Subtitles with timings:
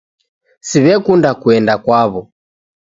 [0.67, 2.21] Siw'ekunda kuenda kwaw'o.